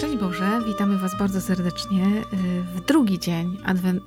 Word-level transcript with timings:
Szczęść 0.00 0.16
Boże, 0.16 0.60
witamy 0.66 0.98
Was 0.98 1.18
bardzo 1.18 1.40
serdecznie 1.40 2.06
y, 2.06 2.62
w 2.62 2.80
drugi 2.80 3.18
dzień 3.18 3.58
adwent... 3.64 4.02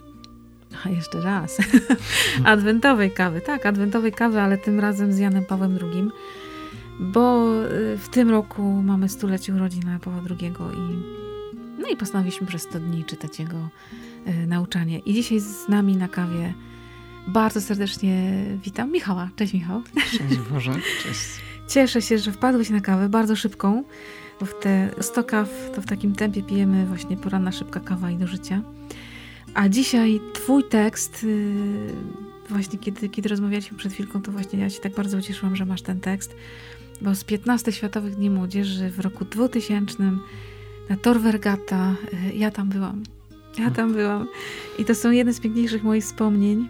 A 0.86 0.90
jeszcze 0.90 1.22
raz. 1.22 1.58
adwentowej 2.44 3.12
kawy. 3.12 3.42
Tak, 3.42 3.66
adwentowej 3.66 4.12
kawy, 4.12 4.42
ale 4.42 4.58
tym 4.58 4.80
razem 4.80 5.14
z 5.14 5.18
Janem 5.18 5.46
Pawłem 5.46 5.80
II. 5.82 6.10
Bo 7.00 7.54
y, 7.66 7.98
w 7.98 8.10
tym 8.10 8.30
roku 8.30 8.64
mamy 8.64 9.10
stulecie 9.10 9.54
urodzin 9.54 10.00
Pawła 10.04 10.22
II 10.40 10.54
i 10.74 11.04
no 11.82 11.88
i 11.88 11.98
postanowiliśmy 11.98 12.48
przez 12.48 12.62
100 12.62 12.80
dni 12.80 13.06
czytać 13.06 13.40
jego 13.40 13.70
y, 14.28 14.48
nauczanie. 14.48 15.00
I 15.00 15.14
dzisiaj 15.14 15.40
z 15.40 15.68
nami 15.70 15.98
na 15.98 16.08
kawie 16.08 16.54
bardzo 17.28 17.62
serdecznie 17.62 18.46
witam 18.64 18.92
Michała. 18.92 19.30
Cześć 19.36 19.54
Michał. 19.54 19.82
Cześć 20.12 20.40
Boże, 20.52 20.74
cześć. 21.04 21.22
Cieszę 21.68 22.02
się, 22.02 22.18
że 22.18 22.32
wpadłeś 22.32 22.70
na 22.70 22.82
kawę, 22.82 23.10
bardzo 23.10 23.36
szybką 23.36 23.84
bo 24.44 24.48
w 24.48 24.60
te 24.60 24.90
100 25.02 25.24
kaw 25.24 25.50
to 25.76 25.82
w 25.82 25.86
takim 25.86 26.16
tempie 26.16 26.44
pijemy 26.44 26.86
właśnie 26.86 27.18
poranna 27.18 27.52
szybka 27.52 27.80
kawa 27.80 28.12
i 28.12 28.18
do 28.18 28.28
życia. 28.28 28.62
A 29.54 29.70
dzisiaj 29.70 30.20
twój 30.34 30.64
tekst, 30.64 31.24
yy, 31.24 31.94
właśnie 32.50 32.80
kiedy, 32.80 33.10
kiedy 33.10 33.30
rozmawialiśmy 33.30 33.78
przed 33.78 33.94
chwilką, 33.94 34.22
to 34.22 34.32
właśnie 34.32 34.60
ja 34.60 34.70
się 34.70 34.80
tak 34.80 34.96
bardzo 34.96 35.18
ucieszyłam, 35.18 35.56
że 35.56 35.66
masz 35.66 35.82
ten 35.82 36.00
tekst, 36.00 36.36
bo 37.02 37.16
z 37.16 37.24
15 37.24 37.72
Światowych 37.72 38.16
Dni 38.16 38.30
Młodzieży 38.30 38.90
w 38.90 39.00
roku 39.00 39.26
2000 39.26 40.04
na 40.90 40.98
Tor 40.98 41.22
Vergata, 41.22 41.96
yy, 42.14 42.34
ja 42.34 42.52
tam 42.52 42.70
byłam. 42.70 43.04
Ja 43.60 43.72
tam 43.72 43.94
byłam. 43.94 44.28
I 44.80 44.86
to 44.86 44.96
są 44.96 45.12
jedne 45.12 45.34
z 45.34 45.40
piękniejszych 45.40 45.84
moich 45.84 46.04
wspomnień 46.04 46.70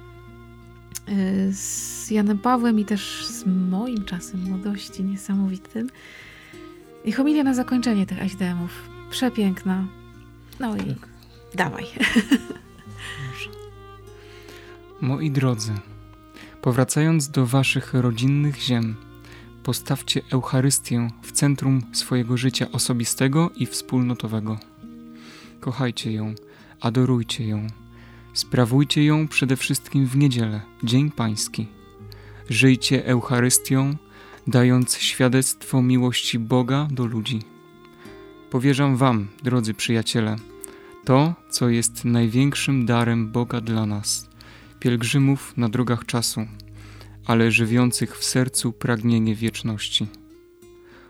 yy, 1.07 1.53
z 1.53 2.11
Janem 2.11 2.37
Pawłem 2.37 2.79
i 2.79 2.85
też 2.85 3.25
z 3.25 3.45
moim 3.45 4.05
czasem 4.05 4.43
młodości 4.43 5.03
niesamowitym. 5.03 5.89
I 7.05 7.11
homilia 7.11 7.43
na 7.43 7.53
zakończenie 7.53 8.05
tych 8.05 8.21
ASDM-ów. 8.21 8.89
Przepiękna. 9.09 9.87
No 10.59 10.75
i 10.75 10.79
tak. 10.79 11.09
dawaj. 11.55 11.85
Moi 15.01 15.31
drodzy, 15.31 15.73
powracając 16.61 17.29
do 17.29 17.45
waszych 17.45 17.93
rodzinnych 17.93 18.57
ziem, 18.57 18.95
postawcie 19.63 20.21
Eucharystię 20.31 21.09
w 21.21 21.31
centrum 21.31 21.81
swojego 21.93 22.37
życia 22.37 22.71
osobistego 22.71 23.51
i 23.55 23.65
wspólnotowego. 23.65 24.57
Kochajcie 25.59 26.11
ją, 26.13 26.35
adorujcie 26.81 27.47
ją. 27.47 27.67
Sprawujcie 28.33 29.05
ją 29.05 29.27
przede 29.27 29.55
wszystkim 29.55 30.07
w 30.07 30.17
niedzielę, 30.17 30.61
Dzień 30.83 31.11
Pański. 31.11 31.67
Żyjcie 32.49 33.05
Eucharystią, 33.05 33.95
dając 34.47 34.97
świadectwo 34.97 35.81
miłości 35.81 36.39
Boga 36.39 36.87
do 36.91 37.05
ludzi. 37.05 37.39
Powierzam 38.49 38.97
Wam, 38.97 39.27
drodzy 39.43 39.73
przyjaciele, 39.73 40.35
to, 41.05 41.33
co 41.49 41.69
jest 41.69 42.05
największym 42.05 42.85
darem 42.85 43.31
Boga 43.31 43.61
dla 43.61 43.85
nas, 43.85 44.29
pielgrzymów 44.79 45.57
na 45.57 45.69
drogach 45.69 46.05
czasu, 46.05 46.45
ale 47.25 47.51
żywiących 47.51 48.17
w 48.17 48.23
sercu 48.23 48.71
pragnienie 48.71 49.35
wieczności. 49.35 50.07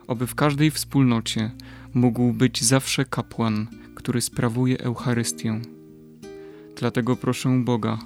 Oby 0.08 0.28
w 0.28 0.36
każdej 0.36 0.72
wspólnocie 0.72 1.52
mógł 1.94 2.34
być 2.34 2.64
zawsze 2.64 3.06
kapłan, 3.06 3.68
który 3.96 4.22
sprawuje 4.22 4.80
Eucharystię. 4.80 5.62
Dlatego 6.76 7.16
proszę 7.16 7.62
Boga, 7.64 8.00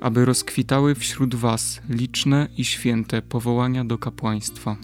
aby 0.00 0.24
rozkwitały 0.24 0.94
wśród 0.94 1.34
Was 1.34 1.80
liczne 1.88 2.48
i 2.56 2.64
święte 2.64 3.22
powołania 3.22 3.84
do 3.84 3.98
kapłaństwa. 3.98 4.76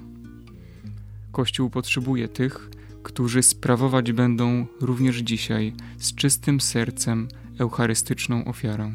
Kościół 1.33 1.71
potrzebuje 1.71 2.29
tych, 2.29 2.71
którzy 3.03 3.43
sprawować 3.43 4.13
będą 4.13 4.67
również 4.81 5.17
dzisiaj 5.17 5.73
z 5.99 6.15
czystym 6.15 6.61
sercem 6.61 7.29
eucharystyczną 7.59 8.45
ofiarę. 8.45 8.93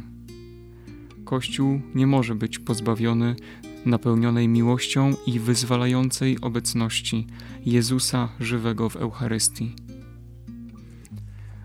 Kościół 1.25 1.81
nie 1.96 2.07
może 2.07 2.36
być 2.36 2.59
pozbawiony 2.59 3.36
napełnionej 3.86 4.47
miłością 4.47 5.13
i 5.28 5.40
wyzwalającej 5.40 6.41
obecności 6.41 7.28
Jezusa 7.66 8.30
żywego 8.40 8.90
w 8.90 8.96
Eucharystii. 8.96 9.75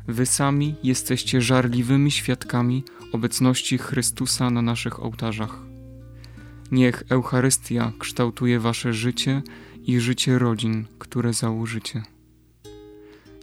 Wy 0.08 0.26
sami 0.26 0.74
jesteście 0.82 1.40
żarliwymi 1.40 2.10
świadkami 2.10 2.84
obecności 3.14 3.78
Chrystusa 3.78 4.50
na 4.50 4.62
naszych 4.62 5.02
ołtarzach. 5.02 5.58
Niech 6.70 7.02
Eucharystia 7.08 7.92
kształtuje 7.98 8.60
wasze 8.60 8.92
życie 8.92 9.42
i 9.84 10.00
życie 10.00 10.38
rodzin, 10.38 10.84
które 10.98 11.32
założycie. 11.32 12.02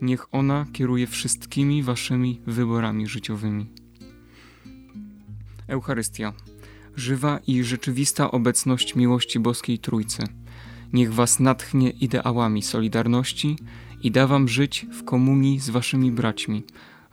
Niech 0.01 0.33
ona 0.33 0.65
kieruje 0.73 1.07
wszystkimi 1.07 1.83
waszymi 1.83 2.41
wyborami 2.47 3.07
życiowymi. 3.07 3.65
Eucharystia, 5.67 6.33
żywa 6.95 7.39
i 7.47 7.63
rzeczywista 7.63 8.31
obecność 8.31 8.95
miłości 8.95 9.39
boskiej 9.39 9.79
Trójcy, 9.79 10.23
niech 10.93 11.13
was 11.13 11.39
natchnie 11.39 11.89
ideałami 11.89 12.61
solidarności 12.61 13.55
i 14.03 14.11
da 14.11 14.27
wam 14.27 14.47
żyć 14.47 14.85
w 14.99 15.03
komunii 15.03 15.59
z 15.59 15.69
waszymi 15.69 16.11
braćmi, 16.11 16.63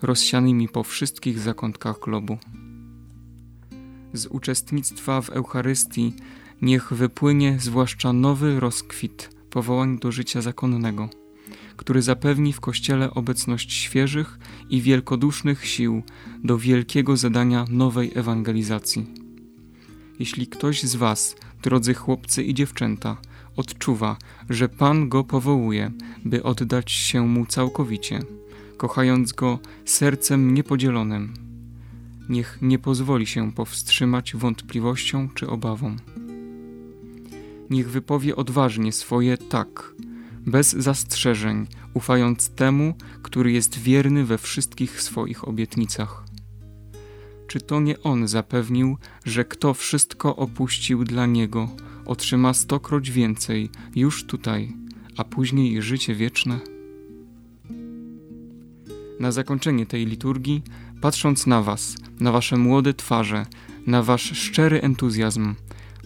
rozsianymi 0.03 0.69
po 0.69 0.85
wszystkich 0.85 1.39
zakątkach 1.39 2.01
globu. 2.01 2.39
Z 4.13 4.27
uczestnictwa 4.27 5.21
w 5.21 5.31
Eucharystii 5.31 6.15
niech 6.63 6.93
wypłynie 6.93 7.57
zwłaszcza 7.61 8.13
nowy 8.13 8.61
rozkwit 8.61 9.31
powołań 9.51 9.99
do 9.99 10.13
życia 10.13 10.43
zakonnego, 10.43 11.09
który 11.77 12.03
zapewni 12.03 12.53
w 12.53 12.61
Kościele 12.61 13.11
obecność 13.11 13.73
świeżych 13.73 14.39
i 14.71 14.81
wielkodusznych 14.81 15.67
sił 15.67 16.03
do 16.45 16.59
wielkiego 16.59 17.17
zadania 17.17 17.65
nowej 17.71 18.13
ewangelizacji. 18.15 19.07
Jeśli 20.19 20.47
ktoś 20.47 20.83
z 20.83 20.97
Was, 20.97 21.37
drodzy 21.63 21.95
chłopcy 21.95 22.43
i 22.43 22.55
dziewczęta, 22.55 23.17
odczuwa, 23.57 24.17
że 24.51 24.69
Pan 24.69 25.09
go 25.09 25.25
powołuje, 25.25 25.91
by 26.25 26.43
oddać 26.43 26.93
się 26.93 27.27
mu 27.27 27.47
całkowicie, 27.47 28.21
kochając 28.79 29.33
go 29.33 29.59
sercem 29.85 30.55
niepodzielonym. 30.55 31.35
Niech 32.29 32.59
nie 32.63 32.79
pozwoli 32.79 33.27
się 33.27 33.53
powstrzymać 33.53 34.37
wątpliwością 34.37 35.29
czy 35.35 35.49
obawą. 35.49 35.97
Niech 37.71 37.91
wypowie 37.91 38.37
odważnie 38.37 38.93
swoje 38.93 39.39
tak, 39.39 39.95
bez 40.47 40.73
zastrzeżeń, 40.73 41.67
ufając 41.95 42.49
temu, 42.51 42.95
który 43.23 43.53
jest 43.53 43.79
wierny 43.79 44.25
we 44.25 44.39
wszystkich 44.39 45.03
swoich 45.03 45.49
obietnicach. 45.49 46.25
Czy 47.47 47.61
to 47.61 47.81
nie 47.81 48.03
on 48.03 48.29
zapewnił, 48.29 48.97
że 49.25 49.45
kto 49.45 49.75
wszystko 49.75 50.37
opuścił 50.37 51.05
dla 51.05 51.27
niego, 51.27 51.69
otrzyma 52.07 52.55
stokroć 52.55 53.11
więcej 53.11 53.71
już 53.97 54.25
tutaj, 54.25 54.73
a 55.17 55.25
później 55.25 55.83
życie 55.83 56.15
wieczne? 56.15 56.78
Na 59.21 59.33
zakończenie 59.33 59.87
tej 59.87 60.07
liturgii, 60.07 60.63
patrząc 61.01 61.47
na 61.47 61.63
Was, 61.63 61.97
na 62.21 62.33
Wasze 62.33 62.57
młode 62.57 62.95
twarze, 62.95 63.47
na 63.87 64.03
Wasz 64.03 64.39
szczery 64.39 64.81
entuzjazm, 64.81 65.55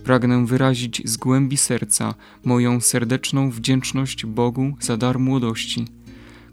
pragnę 0.05 0.47
wyrazić 0.47 1.03
z 1.05 1.17
głębi 1.17 1.57
serca 1.57 2.15
moją 2.45 2.81
serdeczną 2.81 3.51
wdzięczność 3.51 4.27
Bogu 4.27 4.77
za 4.81 4.97
dar 4.97 5.19
młodości, 5.19 5.85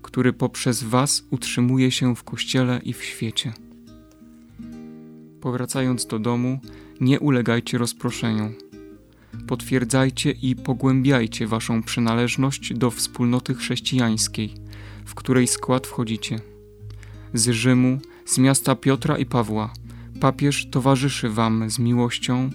który 0.02 0.34
poprzez 0.34 0.84
Was 0.84 1.24
utrzymuje 1.30 1.92
się 1.92 2.16
w 2.16 2.24
Kościele 2.24 2.82
i 2.84 2.94
w 2.94 3.04
świecie. 3.04 3.54
Powracając 5.42 6.06
do 6.06 6.20
domu, 6.20 6.60
nie 7.02 7.20
ulegajcie 7.20 7.78
rozproszeniu. 7.78 8.52
Potwierdzajcie 9.48 10.32
i 10.32 10.56
pogłębiajcie 10.56 11.48
Waszą 11.48 11.84
przynależność 11.84 12.74
do 12.74 12.92
wspólnoty 12.92 13.56
chrześcijańskiej, 13.56 14.54
w 15.10 15.16
której 15.16 15.48
skład 15.48 15.88
wchodzicie. 15.88 16.40
Z 17.34 17.50
Rzymu, 17.50 18.00
z 18.26 18.38
miasta 18.38 18.76
Piotra 18.76 19.18
i 19.18 19.26
Pawła, 19.26 19.74
papież 20.22 20.68
towarzyszy 20.72 21.30
Wam 21.30 21.70
z 21.70 21.80
miłością 21.80 22.50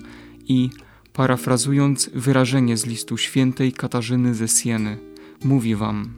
i, 0.48 0.70
parafrazując 1.12 2.10
wyrażenie 2.14 2.76
z 2.76 2.86
listu 2.86 3.16
świętej 3.16 3.72
Katarzyny 3.72 4.34
ze 4.34 4.48
Sieny, 4.48 4.98
mówi 5.44 5.74
Wam: 5.74 6.14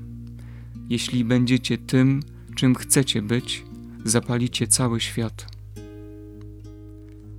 Jeśli 0.88 1.24
będziecie 1.24 1.78
tym, 1.78 2.22
czym 2.54 2.74
chcecie 2.74 3.22
być, 3.22 3.64
zapalicie 4.04 4.66
cały 4.66 5.00
świat. 5.00 5.46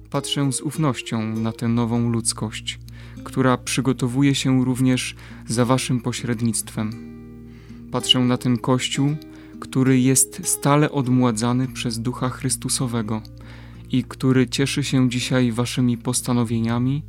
Patrzę 0.09 0.53
z 0.53 0.61
ufnością 0.61 1.35
na 1.35 1.51
tę 1.51 1.67
nową 1.67 2.09
ludzkość, 2.09 2.79
która 3.23 3.57
przygotowuje 3.57 4.35
się 4.35 4.65
również 4.65 5.15
za 5.47 5.65
Waszym 5.65 6.01
pośrednictwem. 6.01 7.16
Patrzę 7.91 8.19
na 8.19 8.37
ten 8.37 8.57
Kościół, 8.57 9.15
który 9.59 9.99
jest 9.99 10.47
stale 10.47 10.91
odmładzany 10.91 11.67
przez 11.67 11.99
Ducha 11.99 12.29
Chrystusowego 12.29 13.21
i 13.91 14.03
który 14.03 14.47
cieszy 14.47 14.83
się 14.83 15.09
dzisiaj 15.09 15.51
Waszymi 15.51 15.97
postanowieniami 15.97 17.03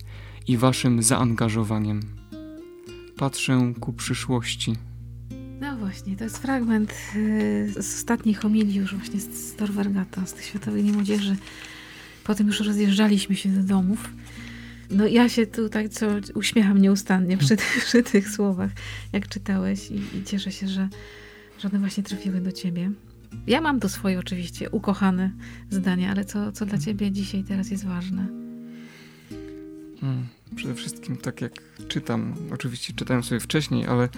i 0.48 0.56
Waszym 0.56 1.02
zaangażowaniem. 1.02 2.00
Patrzę 3.16 3.72
ku 3.80 3.92
przyszłości. 3.92 4.74
No 5.60 5.76
właśnie, 5.76 6.16
to 6.16 6.24
jest 6.24 6.38
fragment 6.38 6.94
y, 7.16 7.72
z 7.72 7.76
ostatniej 7.76 8.34
homilii 8.34 8.74
już 8.74 8.94
właśnie 8.94 9.20
z 9.20 9.56
Dorwergata, 9.56 10.26
z 10.26 10.34
tej 10.34 10.44
Światowej 10.44 10.82
Dni 10.82 10.92
Młodzieży. 10.92 11.36
Potem 12.24 12.46
już 12.46 12.60
rozjeżdżaliśmy 12.60 13.36
się 13.36 13.48
do 13.48 13.62
domów. 13.62 14.10
No 14.90 15.06
ja 15.06 15.28
się 15.28 15.46
tutaj 15.46 15.88
co 15.88 16.06
uśmiecham 16.34 16.78
nieustannie 16.78 17.36
przy, 17.36 17.56
przy 17.86 18.02
tych 18.02 18.30
słowach, 18.30 18.70
jak 19.12 19.28
czytałeś 19.28 19.90
i, 19.90 20.16
i 20.16 20.24
cieszę 20.24 20.52
się, 20.52 20.68
że, 20.68 20.88
że 21.58 21.68
one 21.68 21.78
właśnie 21.78 22.02
trafiły 22.02 22.40
do 22.40 22.52
ciebie. 22.52 22.90
Ja 23.46 23.60
mam 23.60 23.80
to 23.80 23.88
swoje 23.88 24.18
oczywiście 24.18 24.70
ukochane 24.70 25.30
zdanie, 25.70 26.10
ale 26.10 26.24
co, 26.24 26.52
co 26.52 26.66
dla 26.66 26.78
ciebie 26.78 27.12
dzisiaj 27.12 27.44
teraz 27.44 27.70
jest 27.70 27.86
ważne? 27.86 28.26
Hmm, 30.00 30.26
przede 30.56 30.74
wszystkim 30.74 31.16
tak 31.16 31.40
jak 31.40 31.52
czytam, 31.88 32.34
oczywiście 32.52 32.92
czytałem 32.94 33.22
sobie 33.22 33.40
wcześniej, 33.40 33.86
ale 33.86 34.08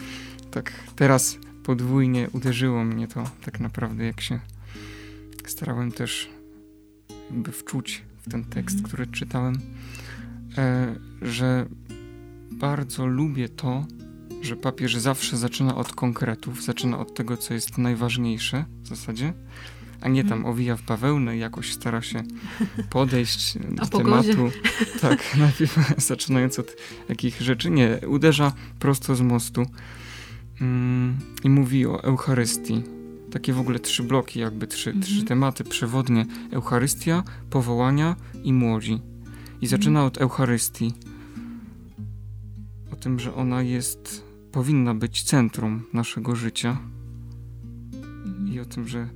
tak 0.51 0.73
teraz 0.97 1.39
podwójnie 1.63 2.29
uderzyło 2.33 2.85
mnie 2.85 3.09
to 3.09 3.31
tak 3.45 3.61
naprawdę, 3.61 4.05
jak 4.05 4.21
się 4.21 4.41
starałem 5.47 5.93
też 5.93 6.29
jakby 7.31 7.53
wczuć 7.53 8.03
w 8.23 8.31
ten 8.31 8.45
tekst, 8.45 8.77
mm. 8.77 8.89
który 8.89 9.07
czytałem, 9.07 9.55
że 11.23 11.67
bardzo 12.51 13.07
lubię 13.07 13.49
to, 13.49 13.87
że 14.43 14.57
papież 14.57 14.97
zawsze 14.97 15.37
zaczyna 15.37 15.77
od 15.77 15.93
konkretów, 15.93 16.65
zaczyna 16.65 16.99
od 16.99 17.15
tego, 17.15 17.37
co 17.37 17.55
jest 17.55 17.79
najważniejsze 17.79 18.65
w 18.83 18.89
zasadzie, 18.89 19.33
a 20.01 20.09
nie 20.09 20.23
tam 20.23 20.33
mhm. 20.33 20.55
owija 20.55 20.77
w 20.77 20.83
bawełnę 20.83 21.37
i 21.37 21.41
jakoś 21.41 21.73
stara 21.73 22.03
się 22.03 22.23
podejść 22.91 23.59
do 23.81 23.87
tematu. 23.87 24.51
Tak, 25.01 25.19
najpierw 25.39 25.95
zaczynając 25.97 26.59
od 26.59 26.77
jakich 27.09 27.41
rzeczy. 27.41 27.71
Nie, 27.71 28.01
uderza 28.09 28.53
prosto 28.79 29.17
z 29.17 29.21
mostu 29.21 29.67
mm, 30.61 31.17
i 31.45 31.51
mówi 31.51 31.87
o 31.87 32.05
Eucharystii. 32.05 32.83
Takie 33.33 33.53
w 33.53 33.61
ogóle 33.61 33.79
trzy 33.79 34.03
bloki, 34.03 34.41
jakby 34.41 34.67
trzy, 34.67 34.91
mhm. 34.91 35.07
trzy 35.07 35.25
tematy 35.25 35.65
przewodnie. 35.65 36.27
Eucharystia, 36.53 37.23
powołania 37.51 38.17
i 38.45 38.53
młodzi. 38.53 39.10
I 39.61 39.67
zaczyna 39.67 40.05
od 40.05 40.19
Eucharystii. 40.19 40.93
O 42.93 42.97
tym, 42.97 43.21
że 43.21 43.35
ona 43.35 43.63
jest 43.63 44.25
powinna 44.53 44.95
być 44.95 45.23
centrum 45.23 45.83
naszego 45.93 46.37
życia 46.37 46.79
i 48.53 48.61
o 48.61 48.65
tym, 48.65 48.89
że 48.89 49.09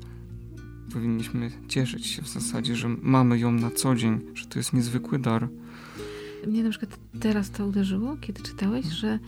powinniśmy 0.92 1.50
cieszyć 1.68 2.06
się 2.06 2.22
w 2.22 2.28
zasadzie, 2.28 2.76
że 2.76 2.88
mamy 2.88 3.38
ją 3.38 3.52
na 3.52 3.70
co 3.70 3.94
dzień, 3.94 4.20
że 4.34 4.46
to 4.46 4.58
jest 4.58 4.72
niezwykły 4.72 5.18
dar. 5.18 5.48
Mnie 6.46 6.64
na 6.64 6.70
przykład 6.70 6.98
teraz 7.20 7.50
to 7.50 7.66
uderzyło, 7.66 8.16
kiedy 8.16 8.42
czytałeś, 8.42 8.86
że 8.86 9.18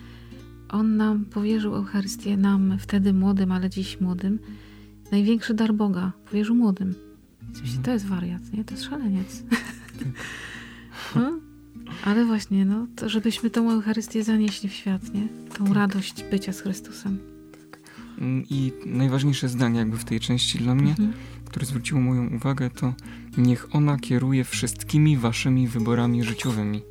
on 0.68 0.96
nam 0.96 1.24
powierzył 1.24 1.74
Eucharystię, 1.74 2.36
nam 2.36 2.78
wtedy 2.78 3.12
młodym, 3.12 3.52
ale 3.52 3.70
dziś 3.70 4.00
młodym, 4.00 4.38
największy 5.12 5.54
dar 5.54 5.74
Boga 5.74 6.12
powierzył 6.30 6.54
młodym. 6.54 6.94
Mhm. 7.48 7.82
To 7.82 7.90
jest 7.90 8.06
wariat, 8.06 8.52
nie? 8.52 8.64
To 8.64 8.74
jest 8.74 8.84
szaleniec. 8.84 9.42
Tak. 9.50 10.08
no? 11.20 11.40
Ale 12.04 12.24
właśnie, 12.24 12.64
no, 12.64 12.86
to 12.96 13.08
żebyśmy 13.08 13.50
tą 13.50 13.70
Eucharystię 13.70 14.24
zanieśli 14.24 14.68
w 14.68 14.72
świat, 14.72 15.14
nie? 15.14 15.28
Tą 15.58 15.64
tak. 15.64 15.74
radość 15.74 16.24
bycia 16.30 16.52
z 16.52 16.60
Chrystusem. 16.60 17.18
Tak. 17.52 17.80
Mm, 18.18 18.44
I 18.50 18.72
najważniejsze 18.86 19.48
zdanie 19.48 19.78
jakby 19.78 19.96
w 19.96 20.04
tej 20.04 20.20
części 20.20 20.58
dla 20.58 20.74
mnie, 20.74 20.90
mhm. 20.90 21.12
które 21.44 21.66
zwróciło 21.66 22.00
moją 22.00 22.30
uwagę, 22.36 22.70
to 22.70 22.94
niech 23.38 23.74
ona 23.74 23.98
kieruje 23.98 24.44
wszystkimi 24.44 25.16
waszymi 25.16 25.68
wyborami 25.68 26.24
życiowymi. 26.24 26.82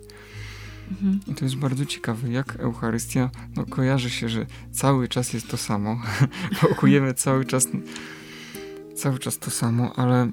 Mhm. 0.91 1.19
I 1.27 1.35
to 1.35 1.45
jest 1.45 1.55
bardzo 1.55 1.85
ciekawe, 1.85 2.29
jak 2.29 2.55
Eucharystia 2.59 3.29
no, 3.55 3.65
kojarzy 3.65 4.09
się, 4.09 4.29
że 4.29 4.45
cały 4.71 5.07
czas 5.07 5.33
jest 5.33 5.47
to 5.47 5.57
samo. 5.57 6.01
Pokujemy 6.61 7.13
cały 7.13 7.45
czas 7.45 7.67
cały 8.95 9.19
czas 9.19 9.37
to 9.37 9.51
samo, 9.51 9.93
ale 9.95 10.31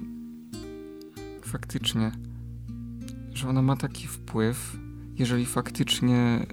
faktycznie 1.41 2.11
że 3.33 3.49
ona 3.49 3.61
ma 3.61 3.75
taki 3.75 4.07
wpływ, 4.07 4.77
jeżeli 5.19 5.45
faktycznie 5.45 6.45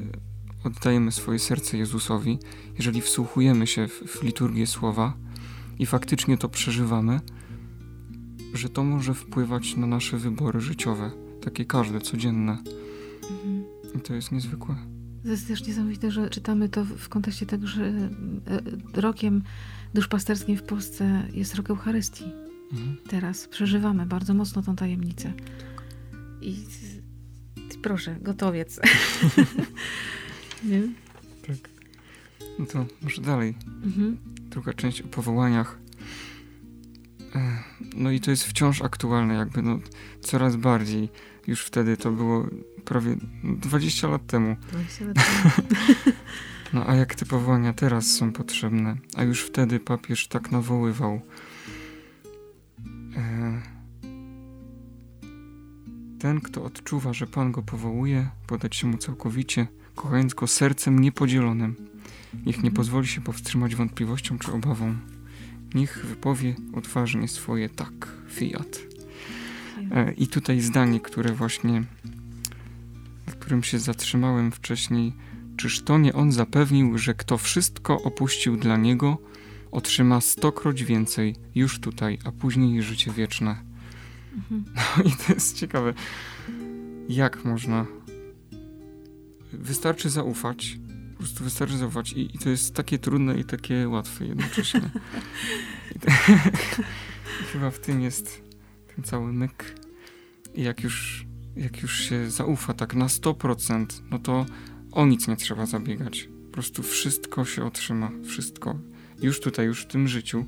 oddajemy 0.64 1.12
swoje 1.12 1.38
serce 1.38 1.78
Jezusowi, 1.78 2.38
jeżeli 2.76 3.00
wsłuchujemy 3.00 3.66
się 3.66 3.88
w, 3.88 3.92
w 3.92 4.22
liturgię 4.22 4.66
słowa 4.66 5.16
i 5.78 5.86
faktycznie 5.86 6.38
to 6.38 6.48
przeżywamy, 6.48 7.20
że 8.54 8.68
to 8.68 8.84
może 8.84 9.14
wpływać 9.14 9.76
na 9.76 9.86
nasze 9.86 10.18
wybory 10.18 10.60
życiowe, 10.60 11.10
takie 11.42 11.64
każde, 11.64 12.00
codzienne. 12.00 12.58
Mhm. 13.30 13.64
I 13.96 14.00
to 14.00 14.14
jest 14.14 14.32
niezwykłe. 14.32 14.76
To 15.22 15.28
jest 15.28 15.48
też 15.48 15.66
niesamowite, 15.66 16.10
że 16.10 16.30
czytamy 16.30 16.68
to 16.68 16.84
w 16.84 17.08
kontekście 17.08 17.46
tego, 17.46 17.66
że 17.66 17.86
e, 17.86 18.10
rokiem 18.94 19.42
duszpasterskim 19.94 20.56
w 20.56 20.62
Polsce 20.62 21.28
jest 21.32 21.54
rok 21.54 21.70
Eucharystii. 21.70 22.24
Mhm. 22.72 22.96
Teraz 23.08 23.48
przeżywamy 23.48 24.06
bardzo 24.06 24.34
mocno 24.34 24.62
tą 24.62 24.76
tajemnicę. 24.76 25.32
I 26.42 26.56
proszę, 27.82 28.16
gotowiec. 28.20 28.80
Nie? 30.64 30.82
Tak. 31.46 31.70
No 32.58 32.66
to 32.66 32.86
może 33.02 33.22
dalej. 33.22 33.54
Mhm. 33.84 34.18
Druga 34.40 34.72
część 34.72 35.02
o 35.02 35.08
powołaniach. 35.08 35.78
No 37.96 38.10
i 38.10 38.20
to 38.20 38.30
jest 38.30 38.44
wciąż 38.44 38.82
aktualne, 38.82 39.34
jakby 39.34 39.62
no, 39.62 39.78
coraz 40.20 40.56
bardziej. 40.56 41.08
Już 41.46 41.64
wtedy 41.64 41.96
to 41.96 42.10
było 42.10 42.46
prawie 42.84 43.16
20 43.44 44.08
lat 44.08 44.26
temu. 44.26 44.56
20 44.72 45.04
lat 45.04 45.14
temu. 45.14 45.68
no 46.72 46.86
a 46.86 46.94
jak 46.94 47.14
te 47.14 47.26
powołania 47.26 47.72
teraz 47.72 48.06
są 48.06 48.32
potrzebne? 48.32 48.96
A 49.16 49.22
już 49.22 49.42
wtedy 49.42 49.80
papież 49.80 50.28
tak 50.28 50.50
nawoływał. 50.50 51.20
Ten, 56.20 56.40
kto 56.40 56.64
odczuwa, 56.64 57.12
że 57.12 57.26
Pan 57.26 57.52
go 57.52 57.62
powołuje, 57.62 58.30
podać 58.46 58.76
się 58.76 58.86
mu 58.86 58.98
całkowicie, 58.98 59.66
kochając 59.94 60.34
go 60.34 60.46
sercem 60.46 60.98
niepodzielonym. 60.98 61.76
Niech 62.46 62.62
nie 62.62 62.70
pozwoli 62.70 63.06
się 63.06 63.20
powstrzymać 63.20 63.74
wątpliwością 63.74 64.38
czy 64.38 64.52
obawą. 64.52 64.94
Niech 65.74 66.06
wypowie 66.06 66.54
odważnie 66.74 67.28
swoje 67.28 67.68
tak, 67.68 68.08
fiat. 68.30 68.80
E, 69.90 70.12
I 70.12 70.26
tutaj 70.26 70.60
zdanie, 70.60 71.00
które 71.00 71.32
właśnie, 71.32 71.84
na 73.26 73.32
którym 73.32 73.62
się 73.62 73.78
zatrzymałem 73.78 74.52
wcześniej. 74.52 75.12
Czyż 75.56 75.82
to 75.82 75.98
nie 75.98 76.12
on 76.12 76.32
zapewnił, 76.32 76.98
że 76.98 77.14
kto 77.14 77.38
wszystko 77.38 78.02
opuścił 78.02 78.56
dla 78.56 78.76
niego, 78.76 79.18
otrzyma 79.70 80.20
stokroć 80.20 80.84
więcej 80.84 81.36
już 81.54 81.80
tutaj, 81.80 82.18
a 82.24 82.32
później 82.32 82.82
życie 82.82 83.10
wieczne. 83.10 83.69
No 84.50 85.02
i 85.08 85.26
to 85.26 85.32
jest 85.32 85.56
ciekawe, 85.56 85.94
jak 87.08 87.44
można. 87.44 87.86
Wystarczy 89.52 90.10
zaufać. 90.10 90.78
Po 91.12 91.18
prostu 91.18 91.44
wystarczy 91.44 91.78
zaufać 91.78 92.12
i, 92.12 92.36
i 92.36 92.38
to 92.38 92.50
jest 92.50 92.74
takie 92.74 92.98
trudne 92.98 93.38
i 93.38 93.44
takie 93.44 93.88
łatwe 93.88 94.26
jednocześnie. 94.26 94.90
to, 96.00 96.10
chyba 97.52 97.70
w 97.70 97.78
tym 97.78 98.00
jest 98.00 98.42
ten 98.96 99.04
cały 99.04 99.32
myk. 99.32 99.74
I 100.54 100.62
jak 100.62 100.82
już 100.82 101.26
jak 101.56 101.82
już 101.82 102.00
się 102.00 102.30
zaufa 102.30 102.74
tak 102.74 102.94
na 102.94 103.06
100%, 103.06 103.86
no 104.10 104.18
to 104.18 104.46
o 104.92 105.06
nic 105.06 105.28
nie 105.28 105.36
trzeba 105.36 105.66
zabiegać. 105.66 106.28
Po 106.46 106.52
prostu 106.52 106.82
wszystko 106.82 107.44
się 107.44 107.64
otrzyma, 107.64 108.10
wszystko. 108.24 108.78
Już 109.22 109.40
tutaj, 109.40 109.66
już 109.66 109.82
w 109.82 109.86
tym 109.86 110.08
życiu. 110.08 110.44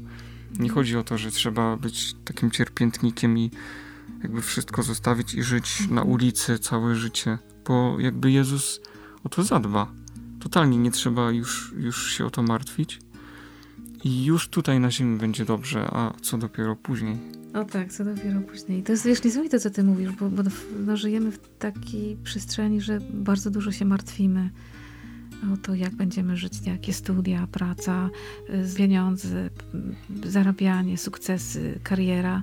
Nie 0.59 0.69
chodzi 0.71 0.97
o 0.97 1.05
to, 1.05 1.19
że 1.19 1.31
trzeba 1.31 1.77
być 1.77 2.15
takim 2.25 2.51
cierpiętnikiem 2.51 3.39
i 3.39 3.51
jakby 4.23 4.43
wszystko 4.43 4.83
zostawić 4.83 5.35
i 5.35 5.43
żyć 5.43 5.81
na 5.81 5.87
Mhm. 5.87 6.09
ulicy 6.09 6.59
całe 6.59 6.95
życie, 6.95 7.39
bo 7.67 8.01
jakby 8.01 8.31
Jezus 8.31 8.81
o 9.25 9.29
to 9.29 9.43
zadba. 9.43 9.93
Totalnie 10.41 10.79
nie 10.79 10.91
trzeba 10.91 11.31
już, 11.31 11.73
już 11.77 12.13
się 12.13 12.27
o 12.27 12.31
to 12.31 12.43
martwić. 12.43 12.99
I 14.05 14.25
już 14.25 14.49
tutaj 14.49 14.81
na 14.81 14.91
ziemi 14.91 15.19
będzie 15.19 15.45
dobrze, 15.45 15.89
a 15.93 16.13
co 16.23 16.39
dopiero 16.39 16.77
później. 16.77 17.19
O 17.55 17.65
tak, 17.65 17.93
co 17.93 18.05
dopiero 18.05 18.41
później. 18.41 18.83
To 18.83 18.93
jest 18.93 19.05
wiesz, 19.07 19.25
niesamowite, 19.25 19.61
co 19.61 19.71
ty 19.71 19.85
mówisz, 19.85 20.11
bo, 20.13 20.31
bo 20.31 20.43
no, 20.87 20.97
żyjemy 20.97 21.33
w 21.33 21.39
takiej 21.59 22.17
przestrzeni, 22.17 22.81
że 22.81 23.01
bardzo 23.15 23.51
dużo 23.51 23.73
się 23.73 23.85
martwimy 23.85 24.51
o 25.55 25.57
to, 25.57 25.75
jak 25.75 25.95
będziemy 25.95 26.37
żyć, 26.37 26.53
jakie 26.67 26.93
studia, 26.93 27.47
praca, 27.47 28.11
y, 28.51 28.77
pieniądze, 28.77 29.51
m, 29.75 29.95
zarabianie, 30.25 30.99
sukcesy, 30.99 31.81
kariera, 31.83 32.43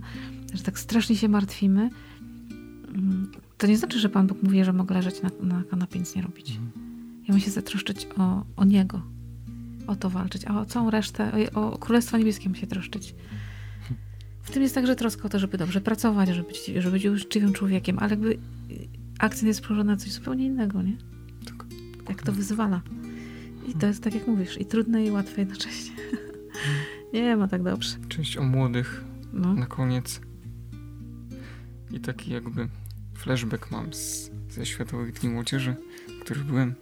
że 0.53 0.63
tak 0.63 0.79
strasznie 0.79 1.15
się 1.15 1.29
martwimy. 1.29 1.89
Mm, 2.93 3.31
To 3.57 3.67
nie 3.67 3.77
znaczy, 3.77 3.99
że 3.99 4.09
Pan 4.09 4.27
Bóg 4.27 4.43
mówi, 4.43 4.63
że 4.63 4.73
mogę 4.73 4.95
leżeć 4.95 5.21
na, 5.21 5.29
na 5.41 5.63
kanapie 5.63 5.99
nic 5.99 6.15
nie 6.15 6.21
robić. 6.21 6.59
Ja 7.27 7.33
mam 7.33 7.39
się 7.39 7.51
zatroszczyć 7.51 8.07
o, 8.17 8.45
o 8.55 8.65
Niego, 8.65 9.01
o 9.87 9.95
to 9.95 10.09
walczyć, 10.09 10.45
a 10.45 10.61
o 10.61 10.65
całą 10.65 10.89
resztę, 10.89 11.31
o, 11.55 11.73
o 11.73 11.77
Królestwo 11.77 12.17
Niebieskie 12.17 12.49
mam 12.49 12.55
się 12.55 12.67
troszczyć. 12.67 13.15
W 14.43 14.51
tym 14.51 14.63
jest 14.63 14.75
także 14.75 14.95
troska 14.95 15.23
o 15.23 15.29
to, 15.29 15.39
żeby 15.39 15.57
dobrze 15.57 15.81
pracować, 15.81 16.29
żeby 16.29 16.47
być, 16.47 16.65
żeby 16.65 16.91
być 16.91 17.05
uczciwym 17.05 17.53
człowiekiem, 17.53 17.99
ale 17.99 18.09
jakby 18.09 18.29
y, 18.31 18.37
akcent 19.19 19.47
jest 19.47 19.61
położony 19.61 19.91
na 19.91 19.97
coś 19.97 20.11
zupełnie 20.11 20.45
innego, 20.45 20.81
nie? 20.81 20.97
Jak 22.09 22.21
to 22.23 22.31
wyzwala. 22.31 22.81
I 23.67 23.73
to 23.73 23.87
jest 23.87 24.03
tak, 24.03 24.15
jak 24.15 24.27
mówisz, 24.27 24.61
i 24.61 24.65
trudne, 24.65 25.05
i 25.05 25.11
łatwe 25.11 25.41
jednocześnie. 25.41 25.95
nie 27.13 27.35
ma 27.37 27.47
tak 27.47 27.63
dobrze. 27.63 27.95
Część 28.09 28.37
o 28.37 28.43
młodych 28.43 29.03
No. 29.33 29.53
na 29.53 29.65
koniec. 29.65 30.21
I 31.91 31.99
taki 31.99 32.31
jakby 32.31 32.67
flashback 33.13 33.71
mam 33.71 33.93
z, 33.93 34.31
ze 34.49 34.65
Światowych 34.65 35.13
Dni 35.19 35.29
Młodzieży, 35.29 35.75
w 36.19 36.23
których 36.23 36.43
byłem 36.43 36.75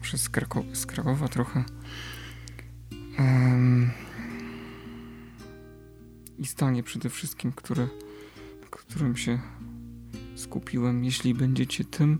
przez 0.00 0.28
Krako 0.28 0.64
z 0.72 0.86
Krakowa 0.86 1.28
trochę. 1.28 1.64
Em, 3.18 3.90
I 6.38 6.46
zdanie 6.46 6.82
przede 6.82 7.08
wszystkim, 7.10 7.52
które, 7.52 7.88
którym 8.70 9.16
się 9.16 9.38
skupiłem. 10.36 11.04
Jeśli 11.04 11.34
będziecie 11.34 11.84
tym, 11.84 12.18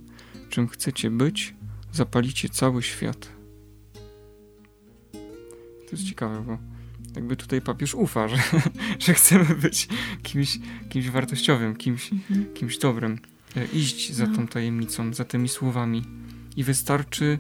czym 0.49 0.69
chcecie 0.69 1.11
być, 1.11 1.55
zapalicie 1.93 2.49
cały 2.49 2.83
świat. 2.83 3.29
To 5.91 5.97
jest 5.97 6.05
ciekawe, 6.09 6.43
bo 6.47 6.59
jakby 7.17 7.37
tutaj 7.37 7.61
papież 7.63 7.95
ufa, 7.95 8.29
że, 8.29 8.37
że 9.07 9.15
chcemy 9.15 9.45
być 9.45 9.89
kimś, 10.23 10.59
kimś 10.89 11.09
wartościowym, 11.11 11.77
kimś, 11.77 12.13
Mhm. 12.13 12.55
kimś 12.55 12.79
dobrym. 12.79 13.19
E, 13.57 13.65
Iść 13.67 14.13
za 14.13 14.27
No. 14.27 14.37
tą 14.37 14.47
tajemnicą, 14.49 15.15
za 15.15 15.25
tymi 15.25 15.49
słowami. 15.49 16.03
I 16.57 16.65
wystarczy 16.65 17.39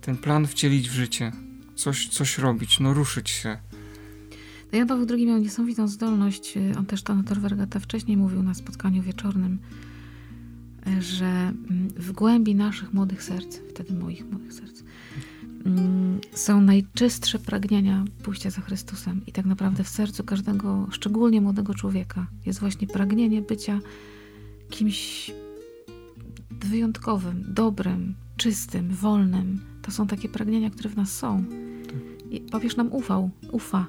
ten 0.00 0.16
plan 0.16 0.46
wcielić 0.46 0.88
w 0.90 0.92
życie. 0.92 1.32
Coś, 1.74 2.08
coś 2.08 2.38
robić, 2.38 2.80
no 2.80 2.94
ruszyć 2.94 3.30
się. 3.30 3.58
No 4.72 4.78
Jan 4.78 4.88
Paweł 4.88 5.06
II 5.10 5.26
miał 5.26 5.38
niesamowitą 5.38 5.88
zdolność, 5.88 6.56
y, 6.56 6.72
on 6.78 6.86
też 6.86 7.02
to 7.02 7.14
na 7.14 7.22
Torvergata 7.22 7.80
wcześniej 7.80 8.16
mówił 8.16 8.42
na 8.42 8.54
spotkaniu 8.54 9.02
wieczornym, 9.02 9.58
że 11.00 11.26
mm, 11.26 11.88
w 11.96 12.12
głębi 12.12 12.54
naszych 12.54 12.94
młodych 12.94 13.22
serc, 13.22 13.56
wtedy 13.56 13.94
moich 13.94 14.30
młodych 14.30 14.52
serc, 14.52 14.82
mm, 15.64 16.20
są 16.32 16.60
najczystsze 16.60 17.38
pragnienia 17.38 18.04
pójścia 18.22 18.50
za 18.50 18.60
Chrystusem. 18.60 19.20
I 19.26 19.32
tak 19.32 19.46
naprawdę 19.46 19.84
w 19.84 19.88
sercu 19.88 20.24
każdego, 20.24 20.88
szczególnie 20.90 21.40
młodego 21.40 21.74
człowieka, 21.74 22.26
jest 22.46 22.60
właśnie 22.60 22.86
pragnienie 22.86 23.42
bycia 23.42 23.80
kimś 24.70 25.30
wyjątkowym, 26.50 27.44
dobrym, 27.48 28.14
czystym, 28.36 28.88
wolnym. 28.88 29.60
To 29.82 29.90
są 29.90 30.06
takie 30.06 30.28
pragnienia, 30.28 30.70
które 30.70 30.90
w 30.90 30.96
nas 30.96 31.16
są. 31.16 31.44
I 32.30 32.40
papież 32.40 32.76
nam 32.76 32.92
ufał, 32.92 33.30
ufa. 33.52 33.86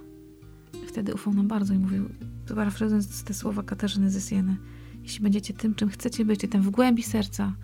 Wtedy 0.87 1.13
ufał 1.13 1.33
nam 1.33 1.47
bardzo 1.47 1.73
i 1.73 1.77
mówił, 1.77 2.09
parafrazując 2.55 3.23
te 3.23 3.33
słowa 3.33 3.63
Katarzyny 3.63 4.09
ze 4.09 4.21
Sieny, 4.21 4.57
jeśli 5.03 5.23
będziecie 5.23 5.53
tym, 5.53 5.75
czym 5.75 5.89
chcecie 5.89 6.25
być, 6.25 6.43
i 6.43 6.47
tym 6.47 6.61
w 6.61 6.69
głębi 6.69 7.03
serca, 7.03 7.55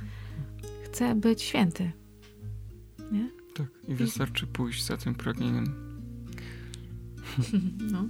chcę 0.86 1.16
być 1.16 1.42
święty. 1.42 1.92
Nie? 3.12 3.30
Tak. 3.54 3.68
I 3.88 3.96
wystarczy 3.96 4.48
pójść 4.48 4.86
za 4.86 4.98
tym 4.98 5.16
pragnieniem. 5.16 5.74
No. 7.92 8.08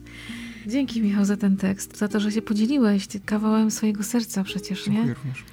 Dzięki 0.67 1.01
Michał 1.01 1.25
za 1.25 1.37
ten 1.37 1.57
tekst, 1.57 1.97
za 1.97 2.07
to, 2.07 2.19
że 2.19 2.31
się 2.31 2.41
podzieliłeś 2.41 3.07
kawałem 3.25 3.71
swojego 3.71 4.03
serca 4.03 4.43
przecież, 4.43 4.87
nie? 4.87 4.93
Dziękuję 4.93 5.13
również. 5.13 5.43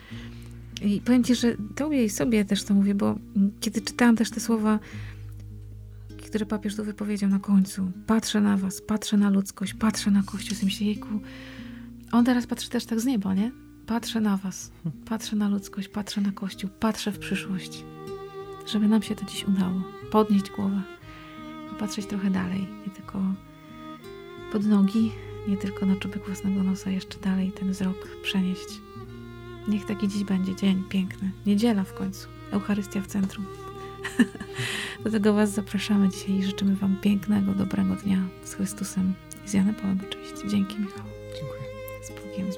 I 0.82 1.00
powiem 1.00 1.24
ci, 1.24 1.34
że 1.34 1.56
tobie 1.74 2.04
i 2.04 2.10
sobie 2.10 2.44
też 2.44 2.64
to 2.64 2.74
mówię, 2.74 2.94
bo 2.94 3.18
kiedy 3.60 3.80
czytałam 3.80 4.16
też 4.16 4.30
te 4.30 4.40
słowa, 4.40 4.78
które 6.26 6.46
papież 6.46 6.76
tu 6.76 6.84
wypowiedział 6.84 7.30
na 7.30 7.38
końcu, 7.38 7.92
patrzę 8.06 8.40
na 8.40 8.56
was, 8.56 8.80
patrzę 8.80 9.16
na 9.16 9.30
ludzkość, 9.30 9.74
patrzę 9.74 10.10
na 10.10 10.22
Kościół, 10.22 10.56
sobie 10.56 10.64
myślę, 10.64 10.86
jejku, 10.86 11.20
on 12.12 12.24
teraz 12.24 12.46
patrzy 12.46 12.70
też 12.70 12.86
tak 12.86 13.00
z 13.00 13.04
nieba, 13.04 13.34
nie? 13.34 13.52
Patrzę 13.86 14.20
na 14.20 14.36
was, 14.36 14.72
patrzę 15.04 15.36
na 15.36 15.48
ludzkość, 15.48 15.88
patrzę 15.88 16.20
na 16.20 16.32
Kościół, 16.32 16.70
patrzę 16.80 17.12
w 17.12 17.18
przyszłość, 17.18 17.84
żeby 18.66 18.88
nam 18.88 19.02
się 19.02 19.14
to 19.14 19.24
dziś 19.24 19.44
udało, 19.44 19.82
podnieść 20.10 20.50
głowę, 20.50 20.82
popatrzeć 21.70 22.06
trochę 22.06 22.30
dalej, 22.30 22.68
nie 22.86 22.92
tylko 22.92 23.22
pod 24.52 24.66
nogi, 24.66 25.12
nie 25.48 25.56
tylko 25.56 25.86
na 25.86 25.96
czubek 25.96 26.26
własnego 26.26 26.62
nosa, 26.62 26.90
jeszcze 26.90 27.18
dalej 27.18 27.52
ten 27.52 27.70
wzrok 27.70 28.08
przenieść 28.22 28.80
Niech 29.68 29.86
taki 29.86 30.08
dziś 30.08 30.24
będzie 30.24 30.56
dzień 30.56 30.84
piękny. 30.88 31.30
Niedziela 31.46 31.84
w 31.84 31.94
końcu. 31.94 32.28
Eucharystia 32.50 33.00
w 33.00 33.06
centrum. 33.06 33.46
Do 35.04 35.10
tego 35.10 35.34
Was 35.34 35.50
zapraszamy 35.50 36.08
dzisiaj 36.08 36.34
i 36.34 36.42
życzymy 36.42 36.76
Wam 36.76 36.96
pięknego, 37.02 37.54
dobrego 37.54 37.96
dnia 37.96 38.18
z 38.44 38.54
Chrystusem 38.54 39.14
i 39.46 39.48
z 39.48 39.52
Janem 39.52 39.74
Pawłem 39.74 39.98
oczywiście. 40.08 40.48
Dzięki 40.48 40.80
Michał. 40.80 41.04
Dziękuję. 41.34 41.71
Z 42.02 42.10
Bogiem. 42.10 42.50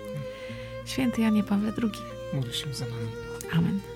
Święty 0.85 1.21
Janie 1.21 1.43
Pawle 1.43 1.73
II. 1.83 2.03
Módl 2.33 2.51
się 2.51 2.75
za 2.75 2.85
nami. 2.85 3.09
Amen. 3.53 3.94